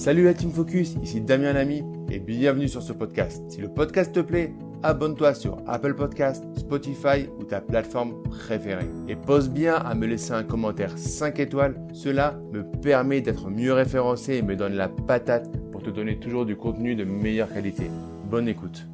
[0.00, 3.42] Salut la Team Focus, ici Damien Lamy et bienvenue sur ce podcast.
[3.50, 8.88] Si le podcast te plaît, abonne-toi sur Apple Podcast, Spotify ou ta plateforme préférée.
[9.08, 13.74] Et pose bien à me laisser un commentaire 5 étoiles, cela me permet d'être mieux
[13.74, 17.90] référencé et me donne la patate pour te donner toujours du contenu de meilleure qualité.
[18.24, 18.86] Bonne écoute.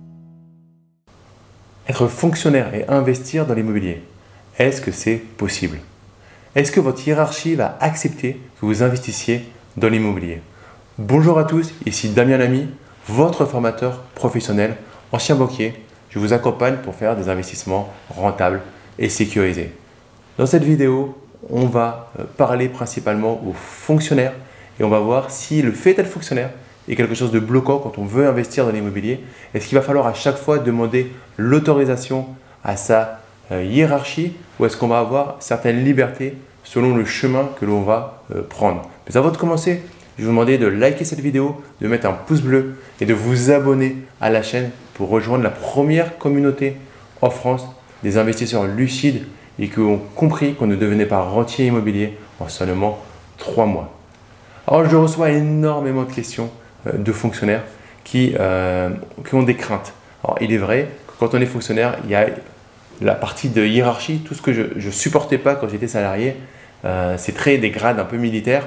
[1.88, 4.02] Être fonctionnaire et investir dans l'immobilier,
[4.58, 5.78] est-ce que c'est possible?
[6.56, 9.44] Est-ce que votre hiérarchie va accepter que vous investissiez
[9.76, 10.40] dans l'immobilier?
[10.98, 12.68] Bonjour à tous, ici Damien Lamy,
[13.06, 14.76] votre formateur professionnel,
[15.12, 15.74] ancien banquier.
[16.08, 18.62] Je vous accompagne pour faire des investissements rentables
[18.98, 19.74] et sécurisés.
[20.38, 21.14] Dans cette vidéo,
[21.50, 24.32] on va euh, parler principalement aux fonctionnaires
[24.80, 26.48] et on va voir si le fait d'être fonctionnaire
[26.88, 29.20] est quelque chose de bloquant quand on veut investir dans l'immobilier.
[29.52, 32.26] Est-ce qu'il va falloir à chaque fois demander l'autorisation
[32.64, 33.20] à sa
[33.52, 38.22] euh, hiérarchie ou est-ce qu'on va avoir certaines libertés selon le chemin que l'on va
[38.34, 38.88] euh, prendre?
[39.06, 39.82] Mais avant de commencer,
[40.16, 43.12] je vais vous demander de liker cette vidéo, de mettre un pouce bleu et de
[43.12, 46.76] vous abonner à la chaîne pour rejoindre la première communauté
[47.20, 47.66] en France
[48.02, 49.26] des investisseurs lucides
[49.58, 52.98] et qui ont compris qu'on ne devenait pas rentier immobilier en seulement
[53.36, 53.92] trois mois.
[54.66, 56.50] Alors je reçois énormément de questions
[56.86, 57.62] euh, de fonctionnaires
[58.04, 58.90] qui, euh,
[59.28, 59.92] qui ont des craintes.
[60.24, 62.26] Alors il est vrai que quand on est fonctionnaire, il y a
[63.02, 66.36] la partie de hiérarchie, tout ce que je ne supportais pas quand j'étais salarié,
[66.84, 68.66] euh, c'est très des grades un peu militaires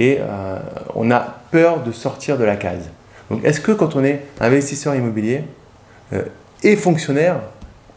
[0.00, 0.56] et euh,
[0.94, 1.20] on a
[1.52, 2.88] peur de sortir de la case.
[3.30, 5.44] Donc est-ce que quand on est investisseur immobilier
[6.14, 6.22] euh,
[6.64, 7.36] et fonctionnaire,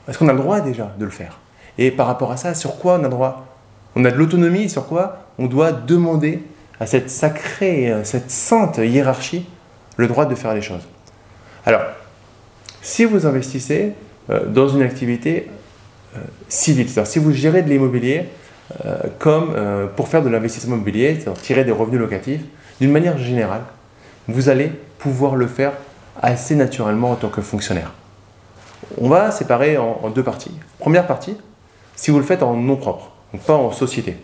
[0.08, 1.40] est-ce qu'on a le droit déjà de le faire?
[1.78, 3.48] Et par rapport à ça, sur quoi on a le droit?
[3.96, 6.44] On a de l'autonomie, sur quoi on doit demander
[6.80, 9.46] à cette sacrée, euh, cette sainte hiérarchie
[9.96, 10.86] le droit de faire les choses.
[11.66, 11.82] Alors,
[12.82, 13.94] si vous investissez
[14.48, 15.50] dans une activité
[16.50, 18.26] civile, c'est-à-dire si vous gérez de l'immobilier,
[19.20, 22.42] comme euh, pour faire de l'investissement immobilier, c'est-à-dire tirer des revenus locatifs,
[22.80, 23.62] d'une manière générale,
[24.28, 25.74] vous allez pouvoir le faire
[26.22, 27.92] assez naturellement en tant que fonctionnaire.
[29.00, 30.52] On va séparer en, deux parties.
[30.80, 31.38] Première partie,
[31.96, 34.18] si vous le faites en nom propre, donc pas en société.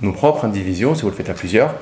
[0.00, 1.74] Nom propre, indivision, si vous le faites à plusieurs.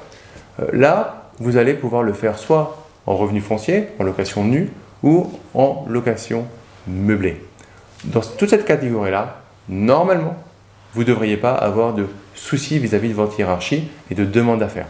[0.60, 4.70] Euh, là, vous allez pouvoir le faire soit en revenu foncier, en location nue,
[5.02, 6.46] ou en location
[6.86, 7.42] meublée.
[8.04, 10.36] Dans toute cette catégorie-là, normalement,
[10.94, 14.68] vous ne devriez pas avoir de soucis vis-à-vis de votre hiérarchie et de demande à
[14.68, 14.86] faire.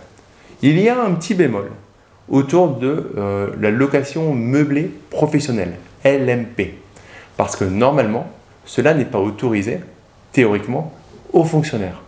[0.63, 1.71] Il y a un petit bémol
[2.29, 5.75] autour de euh, la location meublée professionnelle,
[6.05, 6.75] LMP.
[7.37, 8.31] Parce que normalement,
[8.65, 9.81] cela n'est pas autorisé,
[10.33, 10.93] théoriquement,
[11.33, 12.01] aux fonctionnaires.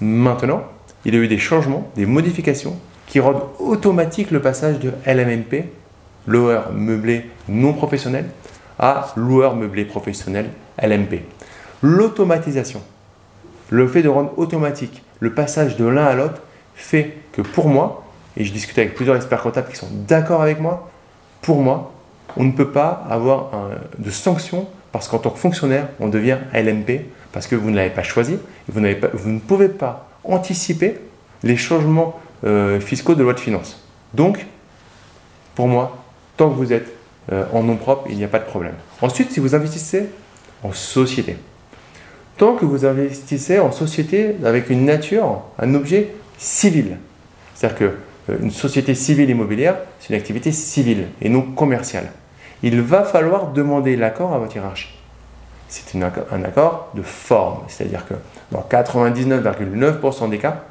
[0.00, 0.62] Maintenant,
[1.04, 5.64] il y a eu des changements, des modifications qui rendent automatique le passage de LMNP,
[6.26, 8.26] loueur meublé non professionnel,
[8.78, 10.46] à loueur meublé professionnel,
[10.80, 11.22] LMP.
[11.82, 12.80] L'automatisation
[13.72, 16.42] le fait de rendre automatique le passage de l'un à l'autre
[16.74, 18.04] fait que pour moi,
[18.36, 20.90] et je discute avec plusieurs experts comptables qui sont d'accord avec moi,
[21.40, 21.92] pour moi,
[22.36, 23.50] on ne peut pas avoir
[23.98, 27.90] de sanctions parce qu'en tant que fonctionnaire, on devient LMP parce que vous ne l'avez
[27.90, 28.38] pas choisi,
[28.68, 28.82] vous,
[29.14, 30.98] vous, ne pouvez pas anticiper
[31.42, 33.82] les changements euh, fiscaux de loi de finances.
[34.12, 34.46] Donc,
[35.54, 36.04] pour moi,
[36.36, 36.92] tant que vous êtes
[37.32, 38.74] euh, en nom propre, il n'y a pas de problème.
[39.00, 40.10] Ensuite, si vous investissez
[40.62, 41.36] en société,
[42.42, 46.96] tant que vous investissez en société avec une nature, un objet civil.
[47.54, 52.10] C'est-à-dire qu'une euh, société civile immobilière, c'est une activité civile et non commerciale.
[52.64, 54.92] Il va falloir demander l'accord à votre hiérarchie.
[55.68, 58.14] C'est un accord de forme, c'est-à-dire que
[58.50, 60.64] dans 99,9% des cas,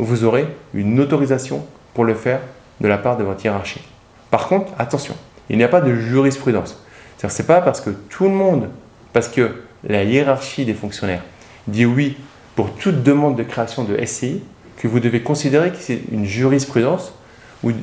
[0.00, 1.64] vous aurez une autorisation
[1.94, 2.40] pour le faire
[2.80, 3.86] de la part de votre hiérarchie.
[4.32, 5.14] Par contre, attention,
[5.50, 6.82] il n'y a pas de jurisprudence.
[7.16, 8.70] C'est-à-dire c'est pas parce que tout le monde,
[9.12, 9.52] parce que
[9.88, 11.22] la hiérarchie des fonctionnaires
[11.66, 12.16] dit oui
[12.56, 14.42] pour toute demande de création de SCI,
[14.76, 17.14] que vous devez considérer que c'est une jurisprudence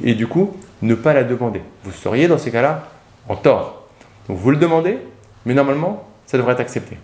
[0.03, 1.62] et du coup ne pas la demander.
[1.84, 2.90] Vous seriez dans ces cas-là
[3.30, 3.88] en tort.
[4.28, 4.97] Donc vous le demandez,
[5.46, 6.97] mais normalement ça devrait être accepté.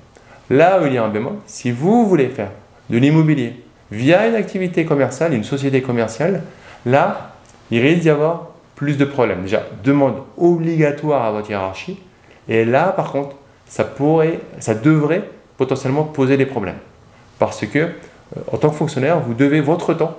[0.49, 2.51] Là où il y a un bémol, si vous voulez faire
[2.89, 3.53] de l'immobilier
[3.91, 6.43] via une activité commerciale, une société commerciale,
[6.85, 7.33] là
[7.71, 9.43] il risque d'y avoir plus de problèmes.
[9.43, 11.99] Déjà, demande obligatoire à votre hiérarchie.
[12.49, 13.35] Et là, par contre,
[13.67, 15.23] ça, pourrait, ça devrait
[15.57, 16.77] potentiellement poser des problèmes.
[17.39, 17.89] Parce que, euh,
[18.51, 20.17] en tant que fonctionnaire, vous devez votre temps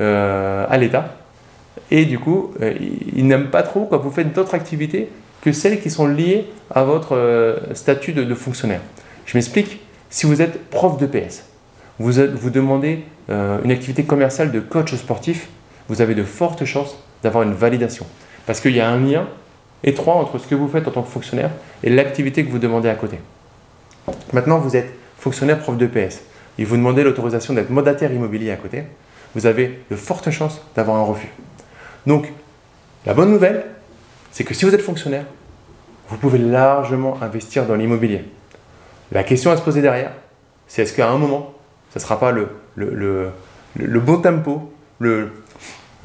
[0.00, 1.16] euh, à l'État.
[1.90, 2.74] Et du coup, euh,
[3.14, 5.08] ils n'aiment pas trop quand vous faites d'autres activités
[5.40, 8.82] que celles qui sont liées à votre statut de, fonctionnaire.
[9.24, 9.80] Je m'explique.
[10.10, 11.44] Si vous êtes prof de PS,
[11.98, 15.48] vous, vous demandez une activité commerciale de coach sportif,
[15.88, 18.04] vous avez de fortes chances d'avoir une validation.
[18.44, 19.26] Parce qu'il y a un lien
[19.84, 21.50] étroit entre ce que vous faites en tant que fonctionnaire
[21.82, 23.18] et l'activité que vous demandez à côté.
[24.32, 26.22] Maintenant, vous êtes fonctionnaire prof de PS
[26.58, 28.84] et vous demandez l'autorisation d'être mandataire immobilier à côté,
[29.34, 31.30] vous avez de fortes chances d'avoir un refus.
[32.06, 32.32] Donc,
[33.06, 33.64] la bonne nouvelle,
[34.32, 35.24] c'est que si vous êtes fonctionnaire,
[36.08, 38.24] vous pouvez largement investir dans l'immobilier.
[39.12, 40.12] La question à se poser derrière,
[40.66, 41.54] c'est est-ce qu'à un moment,
[41.92, 44.72] ce ne sera pas le, le, bon tempo,
[45.02, 45.28] euh,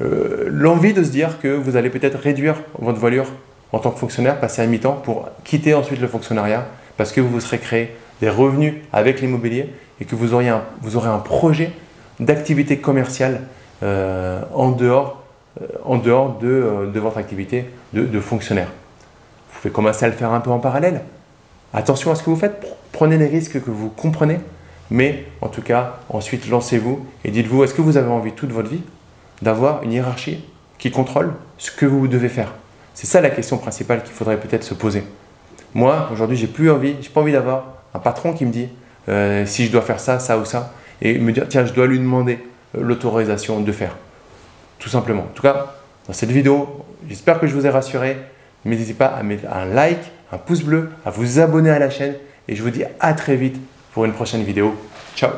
[0.00, 3.26] l'envie de se dire que vous allez peut-être réduire votre voilure
[3.72, 6.66] en tant que fonctionnaire, passer à mi-temps pour quitter ensuite le fonctionnariat
[6.96, 11.18] parce que vous vous serez créé des revenus avec l'immobilier et que vous, aurez un
[11.18, 11.72] projet
[12.20, 13.42] d'activité commerciale
[13.82, 15.22] euh, en dehors,
[15.60, 15.98] euh,
[16.40, 18.68] de, de, votre activité de, de fonctionnaire.
[19.52, 21.02] Vous pouvez commencer à le faire un peu en parallèle.
[21.74, 24.38] Attention à ce que vous faites, prenez les risques que vous comprenez,
[24.90, 28.68] mais en tout cas, ensuite lancez-vous et dites-vous, est-ce que vous avez envie toute votre
[28.68, 28.82] vie
[29.42, 30.44] d'avoir une hiérarchie
[30.78, 32.52] qui contrôle ce que vous devez faire?
[32.96, 35.04] C'est ça la question principale qu'il faudrait peut-être se poser.
[35.74, 38.70] Moi, aujourd'hui, j'ai plus envie, j'ai pas envie d'avoir un patron qui me dit
[39.10, 40.72] euh, si je dois faire ça, ça ou ça,
[41.02, 42.38] et me dire tiens, je dois lui demander
[42.74, 43.94] euh, l'autorisation de faire.
[44.78, 45.24] Tout simplement.
[45.24, 45.74] En tout cas,
[46.06, 48.16] dans cette vidéo, j'espère que je vous ai rassuré.
[48.64, 50.00] N'hésitez pas à mettre un like,
[50.32, 52.14] un pouce bleu, à vous abonner à la chaîne,
[52.48, 53.60] et je vous dis à très vite
[53.92, 54.74] pour une prochaine vidéo.
[55.14, 55.32] Ciao